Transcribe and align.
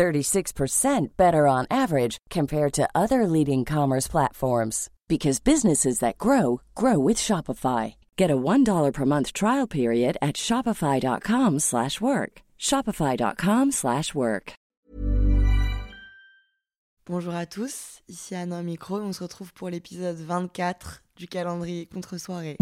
36% 0.00 1.08
better 1.18 1.46
on 1.46 1.66
average 1.70 2.16
compared 2.30 2.72
to 2.72 2.88
other 2.94 3.26
leading 3.26 3.66
commerce 3.66 4.08
platforms 4.08 4.88
because 5.08 5.40
businesses 5.40 5.98
that 5.98 6.16
grow 6.16 6.62
grow 6.74 6.98
with 6.98 7.18
Shopify. 7.18 7.94
Get 8.16 8.30
a 8.30 8.36
$1 8.36 8.92
per 8.94 9.04
month 9.04 9.34
trial 9.34 9.66
period 9.66 10.16
at 10.22 10.36
shopify.com/work. 10.36 12.32
shopify.com/work. 12.58 14.52
Bonjour 17.06 17.34
à 17.34 17.46
tous, 17.46 18.00
ici 18.08 18.34
Anna 18.34 18.62
Micro 18.62 19.00
on 19.00 19.12
se 19.12 19.22
retrouve 19.22 19.52
pour 19.52 19.68
l'épisode 19.68 20.16
24 20.16 21.02
du 21.16 21.26
calendrier 21.26 21.86
contre 21.86 22.18
soirée. 22.18 22.56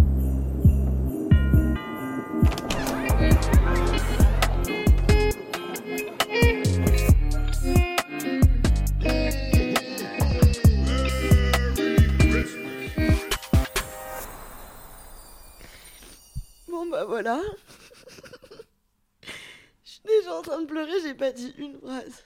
En 20.39 20.43
train 20.43 20.61
de 20.61 20.67
pleurer, 20.67 20.93
j'ai 21.03 21.15
pas 21.15 21.33
dit 21.33 21.55
une 21.59 21.79
phrase. 21.79 22.25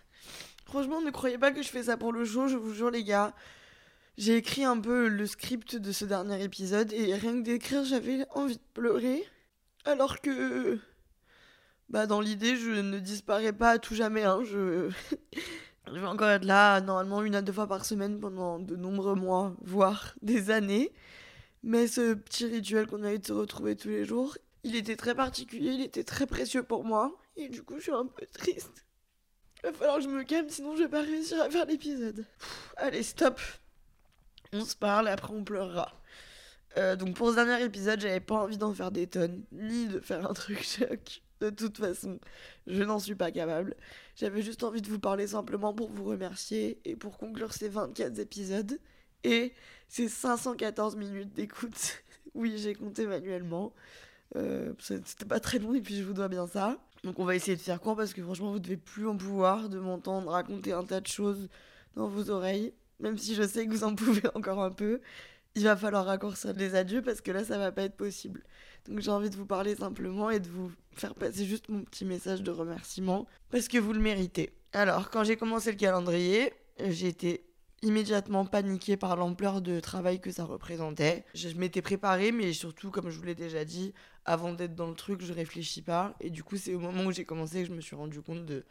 Franchement, 0.64 1.00
ne 1.00 1.10
croyez 1.10 1.38
pas 1.38 1.50
que 1.50 1.62
je 1.62 1.68
fais 1.68 1.84
ça 1.84 1.96
pour 1.96 2.12
le 2.12 2.24
show, 2.24 2.48
je 2.48 2.56
vous 2.56 2.72
jure 2.72 2.90
les 2.90 3.04
gars. 3.04 3.34
J'ai 4.18 4.36
écrit 4.36 4.64
un 4.64 4.78
peu 4.78 5.08
le 5.08 5.26
script 5.26 5.76
de 5.76 5.92
ce 5.92 6.04
dernier 6.04 6.42
épisode 6.42 6.92
et 6.92 7.14
rien 7.14 7.32
que 7.32 7.42
d'écrire, 7.42 7.84
j'avais 7.84 8.26
envie 8.34 8.56
de 8.56 8.62
pleurer. 8.74 9.24
Alors 9.84 10.20
que 10.20 10.78
bah 11.88 12.06
dans 12.06 12.20
l'idée, 12.20 12.56
je 12.56 12.70
ne 12.70 12.98
disparais 12.98 13.52
pas 13.52 13.70
à 13.70 13.78
tout 13.78 13.94
jamais 13.94 14.22
hein, 14.22 14.40
je 14.44 14.90
je 15.86 15.92
vais 15.92 16.06
encore 16.06 16.28
être 16.28 16.44
là 16.44 16.80
normalement 16.80 17.22
une 17.22 17.34
à 17.34 17.42
deux 17.42 17.52
fois 17.52 17.66
par 17.66 17.84
semaine 17.84 18.20
pendant 18.20 18.58
de 18.58 18.76
nombreux 18.76 19.14
mois, 19.14 19.54
voire 19.62 20.14
des 20.22 20.50
années. 20.50 20.92
Mais 21.62 21.86
ce 21.86 22.14
petit 22.14 22.46
rituel 22.46 22.86
qu'on 22.86 23.02
avait 23.02 23.18
de 23.18 23.26
se 23.26 23.32
retrouver 23.32 23.76
tous 23.76 23.88
les 23.88 24.04
jours, 24.04 24.36
il 24.64 24.76
était 24.76 24.96
très 24.96 25.14
particulier, 25.14 25.72
il 25.72 25.82
était 25.82 26.04
très 26.04 26.26
précieux 26.26 26.62
pour 26.62 26.84
moi. 26.84 27.16
Et 27.36 27.48
du 27.48 27.62
coup, 27.62 27.76
je 27.78 27.82
suis 27.82 27.92
un 27.92 28.06
peu 28.06 28.26
triste. 28.26 28.84
Il 29.62 29.70
va 29.70 29.72
falloir 29.72 29.96
que 29.98 30.02
je 30.02 30.08
me 30.08 30.24
calme, 30.24 30.48
sinon 30.48 30.76
je 30.76 30.82
vais 30.82 30.88
pas 30.88 31.02
réussir 31.02 31.40
à 31.40 31.48
faire 31.48 31.66
l'épisode. 31.66 32.26
Allez, 32.76 33.02
stop. 33.02 33.40
On 34.52 34.64
se 34.64 34.76
parle 34.76 35.08
après 35.08 35.32
on 35.32 35.44
pleurera. 35.44 35.92
Euh, 36.78 36.96
donc 36.96 37.16
pour 37.16 37.30
ce 37.30 37.34
dernier 37.36 37.62
épisode, 37.64 38.00
j'avais 38.00 38.20
pas 38.20 38.34
envie 38.36 38.58
d'en 38.58 38.72
faire 38.72 38.90
des 38.90 39.06
tonnes, 39.06 39.44
ni 39.52 39.86
de 39.86 40.00
faire 40.00 40.28
un 40.28 40.32
truc 40.34 40.62
choc. 40.64 41.22
De 41.40 41.50
toute 41.50 41.78
façon, 41.78 42.20
je 42.66 42.82
n'en 42.82 42.98
suis 42.98 43.14
pas 43.14 43.30
capable. 43.32 43.76
J'avais 44.16 44.42
juste 44.42 44.62
envie 44.62 44.82
de 44.82 44.88
vous 44.88 44.98
parler 45.00 45.26
simplement 45.26 45.74
pour 45.74 45.90
vous 45.90 46.04
remercier 46.04 46.80
et 46.84 46.96
pour 46.96 47.18
conclure 47.18 47.52
ces 47.52 47.68
24 47.68 48.18
épisodes. 48.18 48.78
Et 49.24 49.52
ces 49.88 50.08
514 50.08 50.96
minutes 50.96 51.32
d'écoute. 51.32 52.02
oui, 52.34 52.54
j'ai 52.58 52.74
compté 52.74 53.06
manuellement. 53.06 53.74
Euh, 54.36 54.72
C'était 54.80 55.24
pas 55.26 55.40
très 55.40 55.58
long 55.58 55.74
et 55.74 55.80
puis 55.80 55.96
je 55.96 56.04
vous 56.04 56.14
dois 56.14 56.28
bien 56.28 56.46
ça. 56.46 56.78
Donc 57.04 57.18
on 57.18 57.24
va 57.24 57.34
essayer 57.34 57.56
de 57.56 57.62
faire 57.62 57.80
court 57.80 57.96
parce 57.96 58.14
que 58.14 58.22
franchement 58.22 58.52
vous 58.52 58.60
devez 58.60 58.76
plus 58.76 59.06
en 59.08 59.16
pouvoir 59.16 59.68
de 59.68 59.78
m'entendre 59.78 60.30
raconter 60.30 60.72
un 60.72 60.84
tas 60.84 61.00
de 61.00 61.06
choses 61.06 61.48
dans 61.96 62.08
vos 62.08 62.30
oreilles. 62.30 62.72
Même 63.00 63.18
si 63.18 63.34
je 63.34 63.42
sais 63.42 63.66
que 63.66 63.72
vous 63.72 63.84
en 63.84 63.94
pouvez 63.96 64.22
encore 64.34 64.62
un 64.62 64.70
peu. 64.70 65.00
Il 65.54 65.64
va 65.64 65.76
falloir 65.76 66.06
raccourcir 66.06 66.54
les 66.54 66.74
adieux 66.74 67.02
parce 67.02 67.20
que 67.20 67.30
là 67.30 67.44
ça 67.44 67.58
va 67.58 67.72
pas 67.72 67.82
être 67.82 67.96
possible. 67.96 68.42
Donc 68.86 69.00
j'ai 69.00 69.10
envie 69.10 69.30
de 69.30 69.36
vous 69.36 69.46
parler 69.46 69.74
simplement 69.74 70.30
et 70.30 70.40
de 70.40 70.48
vous 70.48 70.72
faire 70.92 71.14
passer 71.14 71.44
juste 71.44 71.68
mon 71.68 71.82
petit 71.82 72.04
message 72.04 72.42
de 72.42 72.50
remerciement 72.50 73.26
parce 73.50 73.68
que 73.68 73.78
vous 73.78 73.92
le 73.92 74.00
méritez. 74.00 74.52
Alors 74.72 75.10
quand 75.10 75.24
j'ai 75.24 75.36
commencé 75.36 75.70
le 75.70 75.76
calendrier, 75.76 76.52
j'ai 76.78 77.08
été 77.08 77.44
immédiatement 77.82 78.44
paniqué 78.44 78.96
par 78.96 79.16
l'ampleur 79.16 79.60
de 79.60 79.80
travail 79.80 80.20
que 80.20 80.30
ça 80.30 80.44
représentait. 80.44 81.24
Je, 81.34 81.48
m'étais 81.50 81.82
préparée, 81.82 82.32
mais 82.32 82.52
surtout, 82.52 82.90
comme 82.90 83.10
je 83.10 83.18
vous 83.18 83.24
l'ai 83.24 83.34
déjà 83.34 83.64
dit, 83.64 83.92
avant 84.24 84.52
d'être 84.52 84.74
dans 84.74 84.88
le 84.88 84.94
truc, 84.94 85.20
je 85.22 85.32
réfléchis 85.32 85.82
pas. 85.82 86.14
Et 86.20 86.30
du 86.30 86.44
coup, 86.44 86.56
c'est 86.56 86.74
au 86.74 86.78
moment 86.78 87.04
où 87.04 87.12
j'ai 87.12 87.24
commencé 87.24 87.62
que 87.62 87.68
je 87.68 87.74
me 87.74 87.80
suis 87.80 87.96
rendu 87.96 88.22
compte 88.22 88.46
de, 88.46 88.64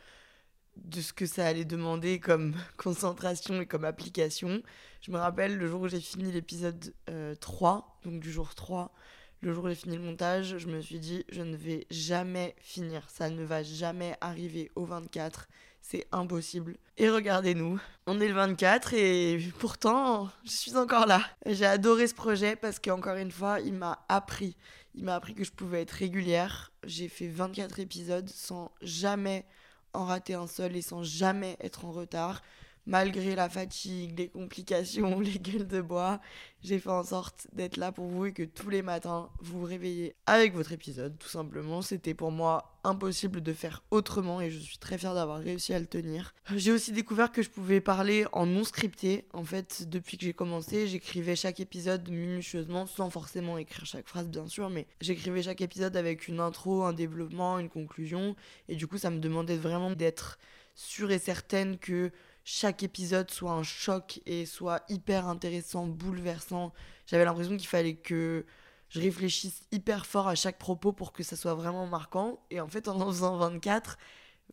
de 0.77 1.01
ce 1.01 1.11
que 1.11 1.25
ça 1.25 1.45
allait 1.45 1.65
demander 1.65 2.19
comme 2.19 2.55
concentration 2.77 3.61
et 3.61 3.65
comme 3.65 3.83
application. 3.83 4.63
Je 5.01 5.11
me 5.11 5.17
rappelle 5.17 5.57
le 5.57 5.67
jour 5.67 5.81
où 5.81 5.87
j'ai 5.89 5.99
fini 5.99 6.31
l'épisode 6.31 6.93
3, 7.39 7.99
euh, 8.05 8.09
donc 8.09 8.21
du 8.21 8.31
jour 8.31 8.55
3, 8.55 8.93
le 9.41 9.53
jour 9.53 9.65
où 9.65 9.69
j'ai 9.69 9.75
fini 9.75 9.97
le 9.97 10.03
montage, 10.03 10.57
je 10.57 10.67
me 10.67 10.79
suis 10.81 10.99
dit, 10.99 11.25
je 11.29 11.41
ne 11.41 11.57
vais 11.57 11.85
jamais 11.89 12.55
finir. 12.59 13.09
Ça 13.09 13.29
ne 13.29 13.43
va 13.43 13.63
jamais 13.63 14.15
arriver 14.21 14.71
au 14.75 14.85
24 14.85 15.47
c'est 15.81 16.07
impossible. 16.11 16.77
Et 16.97 17.09
regardez-nous, 17.09 17.79
on 18.07 18.19
est 18.21 18.27
le 18.27 18.33
24 18.33 18.93
et 18.93 19.39
pourtant, 19.59 20.29
je 20.45 20.51
suis 20.51 20.77
encore 20.77 21.05
là. 21.05 21.21
J'ai 21.45 21.65
adoré 21.65 22.07
ce 22.07 22.13
projet 22.13 22.55
parce 22.55 22.79
qu'encore 22.79 23.15
une 23.15 23.31
fois, 23.31 23.59
il 23.59 23.73
m'a 23.73 24.05
appris. 24.07 24.55
Il 24.95 25.03
m'a 25.03 25.15
appris 25.15 25.33
que 25.33 25.43
je 25.43 25.51
pouvais 25.51 25.81
être 25.81 25.91
régulière. 25.91 26.71
J'ai 26.83 27.07
fait 27.07 27.27
24 27.27 27.79
épisodes 27.79 28.29
sans 28.29 28.71
jamais 28.81 29.45
en 29.93 30.05
rater 30.05 30.35
un 30.35 30.47
seul 30.47 30.75
et 30.75 30.81
sans 30.81 31.03
jamais 31.03 31.57
être 31.59 31.85
en 31.85 31.91
retard 31.91 32.41
malgré 32.85 33.35
la 33.35 33.49
fatigue, 33.49 34.17
les 34.17 34.29
complications, 34.29 35.19
les 35.19 35.39
gueules 35.39 35.67
de 35.67 35.81
bois, 35.81 36.19
j'ai 36.61 36.79
fait 36.79 36.89
en 36.89 37.03
sorte 37.03 37.47
d'être 37.53 37.77
là 37.77 37.91
pour 37.91 38.05
vous 38.07 38.25
et 38.25 38.33
que 38.33 38.43
tous 38.43 38.69
les 38.69 38.81
matins, 38.81 39.29
vous 39.39 39.59
vous 39.59 39.65
réveillez 39.65 40.15
avec 40.25 40.53
votre 40.53 40.71
épisode, 40.71 41.17
tout 41.17 41.27
simplement. 41.27 41.81
C'était 41.81 42.13
pour 42.13 42.31
moi 42.31 42.79
impossible 42.83 43.41
de 43.41 43.53
faire 43.53 43.83
autrement 43.91 44.41
et 44.41 44.51
je 44.51 44.59
suis 44.59 44.77
très 44.77 44.97
fière 44.97 45.13
d'avoir 45.13 45.39
réussi 45.39 45.73
à 45.73 45.79
le 45.79 45.85
tenir. 45.85 46.33
J'ai 46.55 46.71
aussi 46.71 46.91
découvert 46.91 47.31
que 47.31 47.41
je 47.41 47.49
pouvais 47.49 47.81
parler 47.81 48.25
en 48.31 48.45
non 48.45 48.63
scripté. 48.63 49.25
En 49.33 49.43
fait, 49.43 49.89
depuis 49.89 50.17
que 50.17 50.25
j'ai 50.25 50.33
commencé, 50.33 50.87
j'écrivais 50.87 51.35
chaque 51.35 51.59
épisode 51.59 52.07
minutieusement, 52.09 52.85
sans 52.85 53.09
forcément 53.09 53.57
écrire 53.57 53.85
chaque 53.85 54.07
phrase, 54.07 54.29
bien 54.29 54.47
sûr, 54.47 54.69
mais 54.69 54.87
j'écrivais 55.01 55.43
chaque 55.43 55.61
épisode 55.61 55.95
avec 55.95 56.27
une 56.27 56.39
intro, 56.39 56.83
un 56.83 56.93
développement, 56.93 57.59
une 57.59 57.69
conclusion. 57.69 58.35
Et 58.67 58.75
du 58.75 58.87
coup, 58.87 58.97
ça 58.97 59.09
me 59.09 59.19
demandait 59.19 59.57
vraiment 59.57 59.91
d'être 59.91 60.37
sûre 60.75 61.11
et 61.11 61.19
certaine 61.19 61.77
que 61.77 62.11
chaque 62.43 62.83
épisode 62.83 63.29
soit 63.31 63.51
un 63.51 63.63
choc 63.63 64.21
et 64.25 64.45
soit 64.45 64.83
hyper 64.89 65.27
intéressant, 65.27 65.87
bouleversant. 65.87 66.73
J'avais 67.07 67.25
l'impression 67.25 67.57
qu'il 67.57 67.67
fallait 67.67 67.95
que 67.95 68.45
je 68.89 68.99
réfléchisse 68.99 69.63
hyper 69.71 70.05
fort 70.05 70.27
à 70.27 70.35
chaque 70.35 70.57
propos 70.57 70.91
pour 70.91 71.13
que 71.13 71.23
ça 71.23 71.35
soit 71.35 71.53
vraiment 71.53 71.87
marquant. 71.87 72.39
Et 72.49 72.59
en 72.59 72.67
fait, 72.67 72.87
en 72.87 72.99
en 72.99 73.07
faisant 73.07 73.37
24, 73.37 73.97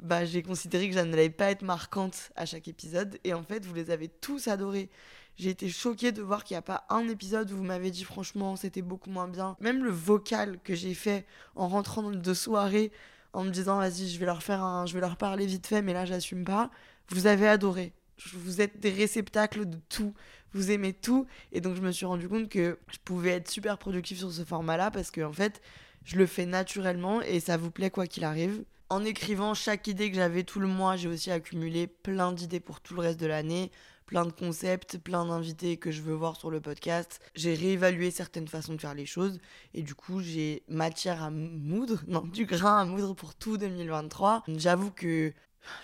bah, 0.03 0.25
j'ai 0.25 0.43
considéré 0.43 0.89
que 0.89 0.95
je 0.95 1.01
n'allais 1.01 1.31
pas 1.31 1.51
être 1.51 1.63
marquante 1.63 2.31
à 2.37 2.47
chaque 2.47 2.69
épisode. 2.69 3.19
Et 3.25 3.35
en 3.35 3.43
fait, 3.43 3.65
vous 3.65 3.75
les 3.75 3.91
avez 3.91 4.09
tous 4.09 4.49
adorés. 4.49 4.91
J'ai 5.37 5.51
été 5.51 5.69
choquée 5.69 6.13
de 6.13 6.21
voir 6.21 6.45
qu'il 6.45 6.55
n'y 6.55 6.59
a 6.59 6.63
pas 6.63 6.85
un 6.89 7.09
épisode 7.09 7.51
où 7.53 7.57
vous 7.57 7.65
m'avez 7.65 7.93
dit 7.93 8.03
franchement 8.03 8.57
c'était 8.57 8.83
beaucoup 8.83 9.09
moins 9.09 9.29
bien. 9.29 9.57
Même 9.61 9.85
le 9.85 9.91
vocal 9.91 10.59
que 10.65 10.75
j'ai 10.75 10.95
fait 10.95 11.27
en 11.55 11.69
rentrant 11.69 12.11
de 12.11 12.35
soirée 12.35 12.91
en 13.33 13.45
me 13.45 13.51
disant 13.51 13.79
vas-y 13.79 14.09
je 14.09 14.19
vais 14.19 14.27
leur 14.27 14.43
faire 14.43 14.65
un, 14.65 14.85
je 14.87 14.95
vais 14.95 15.01
leur 15.01 15.17
parler 15.17 15.47
vite 15.47 15.69
fait 15.69 15.81
mais 15.81 15.93
là 15.93 16.05
j'assume 16.05 16.43
pas 16.45 16.73
vous 17.11 17.27
avez 17.27 17.49
adoré. 17.49 17.93
Vous 18.35 18.61
êtes 18.61 18.81
des 18.81 18.91
réceptacles 18.91 19.67
de 19.67 19.79
tout. 19.89 20.15
Vous 20.53 20.71
aimez 20.71 20.93
tout. 20.93 21.27
Et 21.53 21.61
donc, 21.61 21.77
je 21.77 21.83
me 21.83 21.93
suis 21.93 22.07
rendu 22.07 22.29
compte 22.29 22.49
que 22.49 22.79
je 22.91 22.99
pouvais 23.05 23.31
être 23.31 23.51
super 23.51 23.79
productif 23.79 24.19
sur 24.19 24.33
ce 24.33 24.45
format-là 24.45 24.91
parce 24.91 25.11
que, 25.11 25.21
en 25.21 25.33
fait, 25.33 25.61
je 26.05 26.17
le 26.17 26.27
fais 26.27 26.47
naturellement 26.47 27.21
et 27.23 27.41
ça 27.41 27.57
vous 27.57 27.71
plaît 27.71 27.91
quoi 27.91 28.07
qu'il 28.07 28.25
arrive. 28.25 28.65
En 28.91 29.05
écrivant 29.05 29.53
chaque 29.53 29.87
idée 29.87 30.11
que 30.11 30.17
j'avais 30.17 30.45
tout 30.45 30.61
le 30.61 30.67
mois, 30.67 30.97
j'ai 30.97 31.09
aussi 31.09 31.31
accumulé 31.31 31.87
plein 31.87 32.33
d'idées 32.33 32.61
pour 32.61 32.81
tout 32.81 32.95
le 32.95 33.03
reste 33.03 33.21
de 33.21 33.27
l'année, 33.27 33.71
plein 34.07 34.25
de 34.25 34.33
concepts, 34.33 34.97
plein 34.97 35.27
d'invités 35.27 35.77
que 35.77 35.91
je 35.91 36.01
veux 36.01 36.15
voir 36.15 36.37
sur 36.37 36.51
le 36.51 36.63
podcast. 36.63 37.21
J'ai 37.35 37.53
réévalué 37.53 38.11
certaines 38.11 38.49
façons 38.49 38.73
de 38.73 38.81
faire 38.81 38.95
les 38.95 39.05
choses 39.05 39.39
et 39.75 39.83
du 39.83 39.95
coup, 39.95 40.23
j'ai 40.23 40.63
matière 40.69 41.23
à 41.23 41.31
moudre, 41.31 42.03
non, 42.09 42.23
du 42.23 42.47
grain 42.47 42.79
à 42.79 42.85
moudre 42.87 43.13
pour 43.13 43.35
tout 43.35 43.59
2023. 43.59 44.45
J'avoue 44.49 44.91
que 44.91 45.35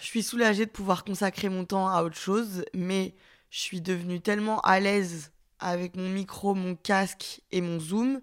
je 0.00 0.06
suis 0.06 0.23
soulagée 0.23 0.67
de 0.67 0.71
pouvoir 0.71 1.05
consacrer 1.05 1.49
mon 1.49 1.65
temps 1.65 1.88
à 1.88 2.03
autre 2.03 2.17
chose, 2.17 2.65
mais 2.75 3.15
je 3.50 3.61
suis 3.61 3.81
devenue 3.81 4.21
tellement 4.21 4.61
à 4.61 4.81
l'aise 4.81 5.32
avec 5.59 5.97
mon 5.97 6.09
micro, 6.09 6.55
mon 6.55 6.75
casque 6.75 7.43
et 7.53 7.61
mon 7.61 7.81
zoom 7.81 8.21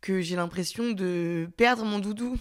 que 0.00 0.20
j'ai 0.20 0.36
l'impression 0.36 0.90
de 0.90 1.48
perdre 1.56 1.84
mon 1.84 1.98
doudou. 1.98 2.36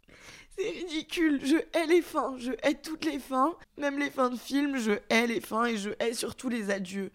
C'est 0.56 0.70
ridicule, 0.70 1.40
je 1.44 1.56
hais 1.56 1.86
les 1.86 2.02
fins, 2.02 2.34
je 2.38 2.52
hais 2.62 2.74
toutes 2.74 3.04
les 3.04 3.18
fins, 3.18 3.54
même 3.78 3.98
les 3.98 4.10
fins 4.10 4.30
de 4.30 4.36
films, 4.36 4.78
je 4.78 4.92
hais 5.08 5.26
les 5.26 5.40
fins 5.40 5.64
et 5.64 5.76
je 5.76 5.90
hais 6.00 6.12
surtout 6.12 6.48
les 6.48 6.70
adieux. 6.70 7.10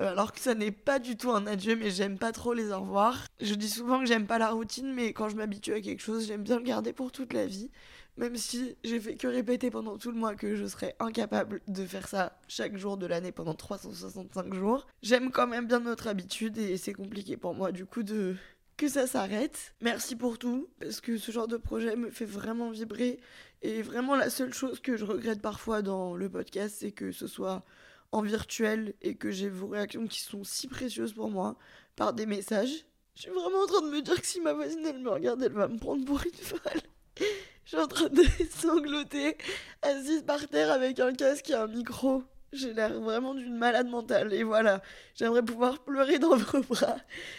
Euh, 0.00 0.10
alors 0.10 0.32
que 0.32 0.40
ça 0.40 0.54
n'est 0.54 0.72
pas 0.72 0.98
du 0.98 1.16
tout 1.16 1.30
un 1.30 1.46
adieu, 1.46 1.76
mais 1.76 1.90
j'aime 1.90 2.18
pas 2.18 2.32
trop 2.32 2.54
les 2.54 2.70
au 2.70 2.80
revoir. 2.80 3.26
Je 3.40 3.54
dis 3.54 3.68
souvent 3.68 3.98
que 4.00 4.06
j'aime 4.06 4.26
pas 4.26 4.38
la 4.38 4.50
routine, 4.50 4.92
mais 4.92 5.12
quand 5.12 5.28
je 5.28 5.36
m'habitue 5.36 5.74
à 5.74 5.80
quelque 5.80 6.02
chose, 6.02 6.26
j'aime 6.26 6.42
bien 6.42 6.56
le 6.56 6.64
garder 6.64 6.92
pour 6.92 7.12
toute 7.12 7.32
la 7.32 7.46
vie. 7.46 7.70
Même 8.16 8.36
si 8.36 8.76
j'ai 8.84 9.00
fait 9.00 9.16
que 9.16 9.26
répéter 9.26 9.70
pendant 9.70 9.96
tout 9.96 10.10
le 10.10 10.18
mois 10.18 10.34
que 10.34 10.54
je 10.54 10.66
serais 10.66 10.94
incapable 11.00 11.60
de 11.66 11.86
faire 11.86 12.08
ça 12.08 12.38
chaque 12.46 12.76
jour 12.76 12.98
de 12.98 13.06
l'année 13.06 13.32
pendant 13.32 13.54
365 13.54 14.52
jours, 14.52 14.86
j'aime 15.02 15.30
quand 15.30 15.46
même 15.46 15.66
bien 15.66 15.80
notre 15.80 16.08
habitude 16.08 16.58
et 16.58 16.76
c'est 16.76 16.92
compliqué 16.92 17.36
pour 17.36 17.54
moi 17.54 17.72
du 17.72 17.86
coup 17.86 18.02
de 18.02 18.36
que 18.76 18.88
ça 18.88 19.06
s'arrête. 19.06 19.74
Merci 19.80 20.16
pour 20.16 20.38
tout, 20.38 20.68
parce 20.80 21.00
que 21.00 21.16
ce 21.16 21.30
genre 21.30 21.46
de 21.46 21.56
projet 21.56 21.94
me 21.94 22.10
fait 22.10 22.24
vraiment 22.24 22.70
vibrer. 22.70 23.20
Et 23.62 23.80
vraiment 23.80 24.16
la 24.16 24.28
seule 24.28 24.52
chose 24.52 24.80
que 24.80 24.96
je 24.96 25.04
regrette 25.04 25.40
parfois 25.40 25.82
dans 25.82 26.16
le 26.16 26.28
podcast, 26.28 26.76
c'est 26.80 26.90
que 26.90 27.12
ce 27.12 27.28
soit 27.28 27.64
en 28.10 28.22
virtuel 28.22 28.94
et 29.00 29.14
que 29.14 29.30
j'ai 29.30 29.48
vos 29.48 29.68
réactions 29.68 30.06
qui 30.06 30.20
sont 30.20 30.42
si 30.42 30.66
précieuses 30.68 31.12
pour 31.12 31.30
moi 31.30 31.56
par 31.96 32.12
des 32.12 32.26
messages. 32.26 32.86
Je 33.14 33.22
suis 33.22 33.30
vraiment 33.30 33.62
en 33.62 33.66
train 33.66 33.82
de 33.82 33.90
me 33.90 34.02
dire 34.02 34.20
que 34.20 34.26
si 34.26 34.40
ma 34.40 34.52
voisine 34.52 34.84
elle 34.84 34.98
me 34.98 35.10
regarde, 35.10 35.42
elle 35.42 35.52
va 35.52 35.68
me 35.68 35.78
prendre 35.78 36.04
pour 36.04 36.20
une 36.24 36.32
folle. 36.32 36.82
Je 37.72 37.78
suis 37.78 37.84
en 37.84 37.88
train 37.88 38.08
de 38.10 38.22
sangloter, 38.50 39.38
assise 39.80 40.24
par 40.24 40.46
terre 40.46 40.70
avec 40.70 41.00
un 41.00 41.14
casque 41.14 41.48
et 41.48 41.54
un 41.54 41.66
micro. 41.66 42.22
J'ai 42.52 42.74
l'air 42.74 43.00
vraiment 43.00 43.32
d'une 43.32 43.56
malade 43.56 43.88
mentale. 43.88 44.34
Et 44.34 44.42
voilà, 44.42 44.82
j'aimerais 45.14 45.42
pouvoir 45.42 45.82
pleurer 45.82 46.18
dans 46.18 46.36
vos 46.36 46.60
bras. 46.60 46.98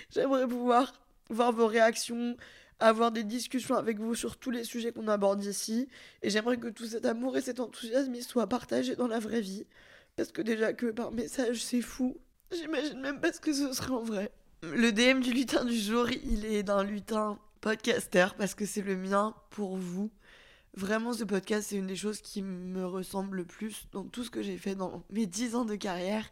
J'aimerais 0.09 0.47
pouvoir 0.47 0.91
voir 1.29 1.51
vos 1.51 1.67
réactions, 1.67 2.35
avoir 2.79 3.11
des 3.11 3.23
discussions 3.23 3.75
avec 3.75 3.99
vous 3.99 4.15
sur 4.15 4.37
tous 4.37 4.49
les 4.49 4.63
sujets 4.63 4.91
qu'on 4.91 5.07
aborde 5.07 5.45
ici. 5.45 5.87
Et 6.23 6.31
j'aimerais 6.31 6.57
que 6.57 6.69
tout 6.69 6.87
cet 6.87 7.05
amour 7.05 7.37
et 7.37 7.41
cet 7.41 7.59
enthousiasme 7.59 8.19
soient 8.21 8.47
partagés 8.47 8.95
dans 8.95 9.07
la 9.07 9.19
vraie 9.19 9.41
vie. 9.41 9.67
Parce 10.15 10.31
que 10.31 10.41
déjà 10.41 10.73
que 10.73 10.87
par 10.87 11.11
message, 11.11 11.63
c'est 11.63 11.81
fou. 11.81 12.17
J'imagine 12.51 12.99
même 12.99 13.19
pas 13.19 13.31
ce 13.33 13.39
que 13.39 13.53
ce 13.53 13.71
serait 13.71 13.91
en 13.91 14.01
vrai. 14.01 14.31
Le 14.63 14.91
DM 14.91 15.19
du 15.19 15.31
lutin 15.31 15.63
du 15.63 15.77
jour, 15.77 16.09
il 16.09 16.43
est 16.47 16.63
d'un 16.63 16.83
lutin 16.83 17.37
podcaster 17.61 18.25
parce 18.35 18.55
que 18.55 18.65
c'est 18.65 18.81
le 18.81 18.97
mien 18.97 19.35
pour 19.51 19.77
vous. 19.77 20.09
Vraiment, 20.75 21.13
ce 21.13 21.23
podcast, 21.23 21.67
c'est 21.69 21.75
une 21.75 21.85
des 21.85 21.95
choses 21.95 22.19
qui 22.21 22.41
me 22.41 22.85
ressemble 22.85 23.37
le 23.37 23.45
plus 23.45 23.87
dans 23.91 24.05
tout 24.05 24.23
ce 24.23 24.31
que 24.31 24.41
j'ai 24.41 24.57
fait 24.57 24.73
dans 24.73 25.03
mes 25.11 25.27
10 25.27 25.53
ans 25.53 25.65
de 25.65 25.75
carrière. 25.75 26.27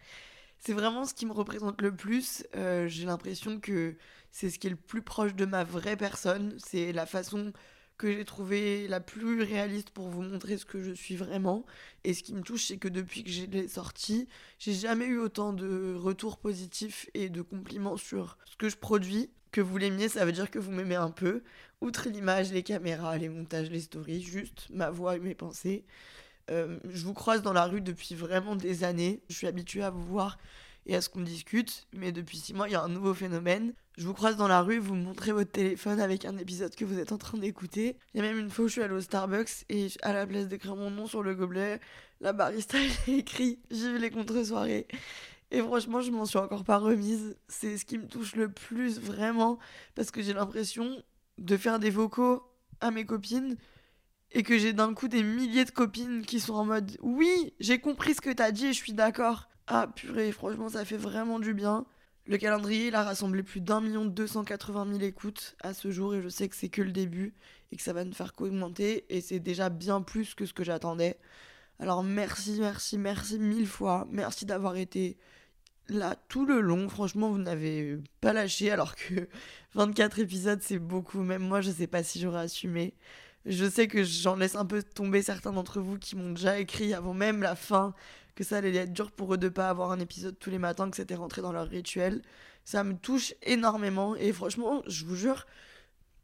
C'est 0.57 0.73
vraiment 0.73 1.05
ce 1.05 1.13
qui 1.13 1.27
me 1.27 1.31
représente 1.31 1.79
le 1.81 1.95
plus. 1.95 2.43
Euh, 2.55 2.87
j'ai 2.87 3.05
l'impression 3.05 3.59
que 3.59 3.95
c'est 4.31 4.49
ce 4.49 4.57
qui 4.57 4.65
est 4.65 4.71
le 4.71 4.75
plus 4.75 5.03
proche 5.03 5.35
de 5.35 5.45
ma 5.45 5.63
vraie 5.63 5.95
personne. 5.95 6.55
C'est 6.57 6.91
la 6.91 7.05
façon 7.05 7.53
que 7.99 8.11
j'ai 8.11 8.25
trouvé 8.25 8.87
la 8.87 8.99
plus 8.99 9.43
réaliste 9.43 9.91
pour 9.91 10.09
vous 10.09 10.23
montrer 10.23 10.57
ce 10.57 10.65
que 10.65 10.81
je 10.81 10.91
suis 10.91 11.15
vraiment. 11.15 11.63
Et 12.03 12.15
ce 12.15 12.23
qui 12.23 12.33
me 12.33 12.41
touche, 12.41 12.65
c'est 12.65 12.77
que 12.77 12.87
depuis 12.87 13.23
que 13.23 13.29
j'ai 13.29 13.67
sorti, 13.67 14.27
j'ai 14.57 14.73
jamais 14.73 15.05
eu 15.05 15.19
autant 15.19 15.53
de 15.53 15.93
retours 15.95 16.39
positifs 16.39 17.07
et 17.13 17.29
de 17.29 17.43
compliments 17.43 17.97
sur 17.97 18.39
ce 18.45 18.55
que 18.55 18.69
je 18.69 18.77
produis. 18.77 19.29
Que 19.51 19.61
vous 19.61 19.77
l'aimiez, 19.77 20.09
ça 20.09 20.25
veut 20.25 20.31
dire 20.31 20.49
que 20.49 20.59
vous 20.59 20.71
m'aimez 20.71 20.95
un 20.95 21.11
peu. 21.11 21.43
Outre 21.81 22.09
l'image, 22.09 22.51
les 22.51 22.63
caméras, 22.63 23.17
les 23.17 23.29
montages, 23.29 23.69
les 23.69 23.81
stories, 23.81 24.21
juste 24.21 24.67
ma 24.69 24.89
voix 24.89 25.15
et 25.15 25.19
mes 25.19 25.35
pensées. 25.35 25.83
Euh, 26.49 26.79
je 26.89 27.03
vous 27.03 27.13
croise 27.13 27.41
dans 27.41 27.53
la 27.53 27.65
rue 27.65 27.81
depuis 27.81 28.15
vraiment 28.15 28.55
des 28.55 28.83
années. 28.83 29.21
Je 29.29 29.35
suis 29.35 29.47
habituée 29.47 29.83
à 29.83 29.89
vous 29.89 30.03
voir 30.03 30.37
et 30.85 30.95
à 30.95 31.01
ce 31.01 31.09
qu'on 31.09 31.21
discute. 31.21 31.87
Mais 31.93 32.11
depuis 32.11 32.37
six 32.37 32.53
mois, 32.53 32.67
il 32.69 32.71
y 32.71 32.75
a 32.75 32.81
un 32.81 32.89
nouveau 32.89 33.13
phénomène. 33.13 33.73
Je 33.97 34.05
vous 34.07 34.13
croise 34.13 34.37
dans 34.37 34.47
la 34.47 34.61
rue, 34.61 34.79
vous 34.79 34.95
montrez 34.95 35.31
votre 35.31 35.51
téléphone 35.51 35.99
avec 35.99 36.23
un 36.25 36.37
épisode 36.37 36.73
que 36.75 36.85
vous 36.85 36.97
êtes 36.97 37.11
en 37.11 37.17
train 37.17 37.37
d'écouter. 37.37 37.97
Il 38.13 38.21
y 38.21 38.25
a 38.25 38.27
même 38.27 38.39
une 38.39 38.49
fois 38.49 38.65
où 38.65 38.67
je 38.67 38.73
suis 38.73 38.81
allée 38.81 38.93
au 38.93 39.01
Starbucks 39.01 39.65
et 39.69 39.87
à 40.01 40.13
la 40.13 40.25
place 40.25 40.47
d'écrire 40.47 40.75
mon 40.75 40.89
nom 40.89 41.07
sur 41.07 41.23
le 41.23 41.35
gobelet, 41.35 41.79
la 42.21 42.31
barista 42.31 42.77
a 43.07 43.11
écrit 43.11 43.59
Vive 43.69 43.97
les 43.97 44.09
contre-soirées. 44.09 44.87
Et 45.51 45.61
franchement, 45.61 46.01
je 46.01 46.11
m'en 46.11 46.25
suis 46.25 46.37
encore 46.37 46.63
pas 46.63 46.77
remise. 46.77 47.37
C'est 47.47 47.77
ce 47.77 47.85
qui 47.85 47.97
me 47.97 48.07
touche 48.07 48.35
le 48.35 48.49
plus 48.49 48.99
vraiment 48.99 49.59
parce 49.95 50.09
que 50.09 50.21
j'ai 50.21 50.33
l'impression 50.33 51.03
de 51.37 51.57
faire 51.57 51.77
des 51.77 51.89
vocaux 51.89 52.43
à 52.79 52.89
mes 52.89 53.05
copines 53.05 53.57
et 54.31 54.43
que 54.43 54.57
j'ai 54.57 54.71
d'un 54.71 54.93
coup 54.93 55.09
des 55.09 55.23
milliers 55.23 55.65
de 55.65 55.71
copines 55.71 56.25
qui 56.25 56.39
sont 56.39 56.53
en 56.53 56.65
mode 56.65 56.97
Oui, 57.01 57.53
j'ai 57.59 57.79
compris 57.79 58.13
ce 58.13 58.21
que 58.21 58.29
t'as 58.29 58.51
dit 58.51 58.67
et 58.67 58.73
je 58.73 58.77
suis 58.77 58.93
d'accord. 58.93 59.49
Ah 59.67 59.87
purée, 59.93 60.31
franchement, 60.31 60.69
ça 60.69 60.85
fait 60.85 60.97
vraiment 60.97 61.39
du 61.39 61.53
bien. 61.53 61.85
Le 62.27 62.37
calendrier, 62.37 62.87
il 62.87 62.95
a 62.95 63.03
rassemblé 63.03 63.43
plus 63.43 63.59
d'un 63.61 63.81
million 63.81 64.05
deux 64.05 64.27
cent 64.27 64.43
quatre-vingt 64.43 64.85
mille 64.85 65.03
écoutes 65.03 65.55
à 65.61 65.73
ce 65.73 65.91
jour 65.91 66.15
et 66.15 66.21
je 66.21 66.29
sais 66.29 66.47
que 66.47 66.55
c'est 66.55 66.69
que 66.69 66.81
le 66.81 66.91
début 66.91 67.33
et 67.71 67.75
que 67.75 67.81
ça 67.81 67.93
va 67.93 68.05
ne 68.05 68.13
faire 68.13 68.33
qu'augmenter 68.33 69.05
et 69.09 69.21
c'est 69.21 69.39
déjà 69.39 69.69
bien 69.69 70.01
plus 70.01 70.33
que 70.33 70.45
ce 70.45 70.53
que 70.53 70.63
j'attendais. 70.63 71.17
Alors 71.79 72.03
merci, 72.03 72.57
merci, 72.59 72.97
merci 72.97 73.39
mille 73.39 73.67
fois. 73.67 74.07
Merci 74.11 74.45
d'avoir 74.45 74.77
été 74.77 75.17
là 75.91 76.15
tout 76.27 76.45
le 76.45 76.61
long. 76.61 76.89
Franchement, 76.89 77.29
vous 77.29 77.37
n'avez 77.37 77.97
pas 78.21 78.33
lâché 78.33 78.71
alors 78.71 78.95
que 78.95 79.27
24 79.75 80.19
épisodes, 80.19 80.59
c'est 80.61 80.79
beaucoup. 80.79 81.21
Même 81.21 81.43
moi, 81.43 81.61
je 81.61 81.71
sais 81.71 81.87
pas 81.87 82.03
si 82.03 82.19
j'aurais 82.19 82.41
assumé. 82.41 82.93
Je 83.45 83.69
sais 83.69 83.87
que 83.87 84.03
j'en 84.03 84.35
laisse 84.35 84.55
un 84.55 84.65
peu 84.65 84.83
tomber 84.83 85.21
certains 85.21 85.51
d'entre 85.51 85.79
vous 85.81 85.97
qui 85.97 86.15
m'ont 86.15 86.31
déjà 86.31 86.59
écrit 86.59 86.93
avant 86.93 87.13
même 87.13 87.41
la 87.41 87.55
fin 87.55 87.93
que 88.35 88.43
ça 88.43 88.57
allait 88.57 88.75
être 88.75 88.93
dur 88.93 89.11
pour 89.11 89.33
eux 89.33 89.37
de 89.37 89.49
pas 89.49 89.69
avoir 89.69 89.91
un 89.91 89.99
épisode 89.99 90.37
tous 90.39 90.49
les 90.49 90.59
matins, 90.59 90.89
que 90.89 90.97
c'était 90.97 91.15
rentré 91.15 91.41
dans 91.41 91.51
leur 91.51 91.67
rituel. 91.67 92.21
Ça 92.65 92.83
me 92.83 92.95
touche 92.95 93.33
énormément 93.43 94.15
et 94.15 94.31
franchement, 94.31 94.83
je 94.87 95.05
vous 95.05 95.15
jure, 95.15 95.47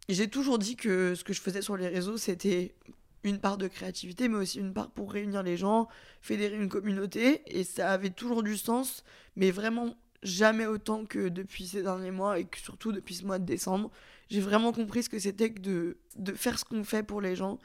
j'ai 0.10 0.30
toujours 0.30 0.60
dit 0.60 0.76
que 0.76 1.16
ce 1.16 1.24
que 1.24 1.34
je 1.34 1.42
faisais 1.42 1.62
sur 1.62 1.76
les 1.76 1.88
réseaux, 1.88 2.18
c'était 2.18 2.76
une 3.24 3.40
part 3.40 3.58
de 3.58 3.68
créativité, 3.68 4.28
mais 4.28 4.38
aussi 4.38 4.60
une 4.60 4.74
part 4.74 4.92
pour 4.92 5.12
réunir 5.12 5.44
les 5.44 5.58
gens, 5.58 5.88
fédérer 6.22 6.56
une 6.56 6.70
communauté, 6.70 7.42
et 7.48 7.64
ça 7.64 7.92
avait 7.92 8.10
toujours 8.10 8.44
du 8.44 8.58
sens, 8.58 9.04
mais 9.36 9.52
vraiment 9.52 9.98
jamais 10.24 10.66
autant 10.66 11.06
que 11.06 11.30
depuis 11.30 11.68
ces 11.68 11.84
derniers 11.84 12.12
mois, 12.12 12.40
et 12.40 12.46
que 12.46 12.58
surtout 12.58 12.92
depuis 12.92 13.16
ce 13.16 13.26
mois 13.26 13.40
de 13.40 13.46
décembre. 13.46 13.92
J'ai 14.30 14.42
vraiment 14.42 14.72
compris 14.72 15.04
ce 15.04 15.10
que 15.10 15.20
c'était 15.20 15.52
que 15.52 15.62
de, 15.62 15.98
de 16.18 16.34
faire 16.34 16.60
ce 16.60 16.66
qu'on 16.66 16.84
fait 16.84 17.04
pour 17.04 17.22
les 17.22 17.36
gens. 17.36 17.60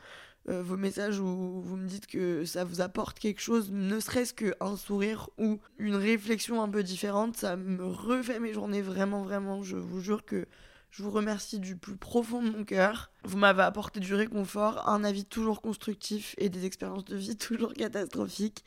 Euh, 0.48 0.60
vos 0.60 0.76
messages 0.76 1.20
où 1.20 1.60
vous 1.60 1.76
me 1.76 1.86
dites 1.86 2.06
que 2.06 2.44
ça 2.44 2.64
vous 2.64 2.80
apporte 2.80 3.18
quelque 3.20 3.40
chose, 3.40 3.70
ne 3.70 4.00
serait-ce 4.00 4.34
qu'un 4.34 4.76
sourire 4.76 5.30
ou 5.38 5.60
une 5.78 5.94
réflexion 5.94 6.60
un 6.62 6.68
peu 6.68 6.82
différente, 6.82 7.36
ça 7.36 7.54
me 7.56 7.84
refait 7.86 8.40
mes 8.40 8.52
journées 8.52 8.82
vraiment, 8.82 9.22
vraiment. 9.22 9.62
Je 9.62 9.76
vous 9.76 10.00
jure 10.00 10.24
que 10.24 10.46
je 10.92 11.02
vous 11.02 11.10
remercie 11.10 11.58
du 11.58 11.74
plus 11.74 11.96
profond 11.96 12.42
de 12.42 12.50
mon 12.50 12.64
cœur. 12.64 13.10
Vous 13.24 13.38
m'avez 13.38 13.62
apporté 13.62 13.98
du 13.98 14.14
réconfort, 14.14 14.86
un 14.90 15.04
avis 15.04 15.24
toujours 15.24 15.62
constructif 15.62 16.34
et 16.36 16.50
des 16.50 16.66
expériences 16.66 17.06
de 17.06 17.16
vie 17.16 17.36
toujours 17.38 17.72
catastrophiques. 17.72 18.62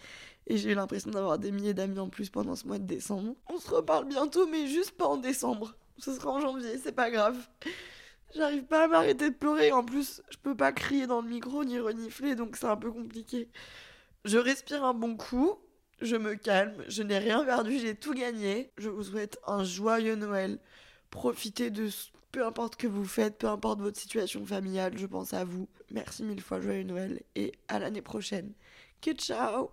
Et 0.47 0.57
j'ai 0.57 0.71
eu 0.71 0.75
l'impression 0.75 1.11
d'avoir 1.11 1.37
des 1.37 1.51
milliers 1.51 1.75
d'amis 1.75 1.99
en 1.99 2.09
plus 2.09 2.31
pendant 2.31 2.55
ce 2.55 2.65
mois 2.65 2.79
de 2.79 2.83
décembre. 2.83 3.35
On 3.47 3.59
se 3.59 3.69
reparle 3.69 4.05
bientôt, 4.07 4.47
mais 4.47 4.65
juste 4.65 4.91
pas 4.91 5.05
en 5.05 5.17
décembre. 5.17 5.75
Ce 5.99 6.13
sera 6.13 6.31
en 6.31 6.41
janvier, 6.41 6.79
c'est 6.83 6.95
pas 6.95 7.11
grave. 7.11 7.37
J'arrive 8.35 8.63
pas 8.63 8.85
à 8.85 8.87
m'arrêter 8.87 9.29
de 9.29 9.35
pleurer. 9.35 9.71
En 9.71 9.83
plus, 9.83 10.23
je 10.31 10.37
peux 10.37 10.57
pas 10.57 10.71
crier 10.71 11.05
dans 11.05 11.21
le 11.21 11.29
micro 11.29 11.63
ni 11.63 11.79
renifler, 11.79 12.33
donc 12.33 12.57
c'est 12.57 12.65
un 12.65 12.75
peu 12.75 12.91
compliqué. 12.91 13.49
Je 14.25 14.39
respire 14.39 14.83
un 14.83 14.95
bon 14.95 15.15
coup, 15.15 15.59
je 16.01 16.15
me 16.15 16.33
calme, 16.33 16.83
je 16.87 17.03
n'ai 17.03 17.19
rien 17.19 17.45
perdu, 17.45 17.77
j'ai 17.77 17.93
tout 17.93 18.15
gagné. 18.15 18.71
Je 18.77 18.89
vous 18.89 19.03
souhaite 19.03 19.37
un 19.45 19.63
joyeux 19.63 20.15
Noël. 20.15 20.59
Profitez 21.15 21.71
de 21.71 21.89
peu 22.35 22.45
importe 22.45 22.75
que 22.75 22.85
vous 22.85 23.05
faites, 23.05 23.37
peu 23.37 23.47
importe 23.47 23.79
votre 23.79 23.97
situation 23.97 24.45
familiale, 24.45 24.97
je 24.97 25.05
pense 25.05 25.33
à 25.33 25.45
vous. 25.45 25.69
Merci 25.89 26.21
mille 26.21 26.41
fois, 26.41 26.59
joyeux 26.59 26.83
Noël 26.83 27.21
et 27.35 27.53
à 27.69 27.79
l'année 27.79 28.01
prochaine. 28.01 28.51
Que 28.99 29.11
ciao 29.13 29.71